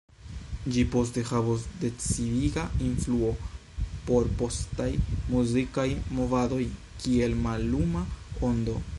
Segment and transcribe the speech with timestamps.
[0.75, 3.29] Ĝi poste havos decidiga influo
[4.07, 4.87] por postaj
[5.35, 5.87] muzikaj
[6.21, 6.61] movadoj
[7.05, 8.03] kiel malluma
[8.49, 8.79] ondo.